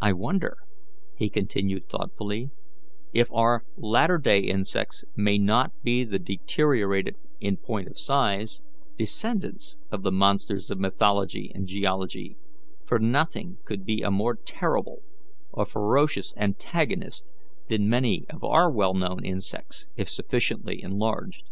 [0.00, 0.56] I wonder,"
[1.14, 2.50] he continued thoughtfully,
[3.12, 8.62] "if our latter day insects may not be the deteriorated (in point of size)
[8.96, 12.36] descendants of the monsters of mythology and geology,
[12.84, 15.04] for nothing could be a more terrible
[15.52, 17.30] or ferocious antagonist
[17.68, 21.48] than many of our well known insects, if sufficiently enlarged.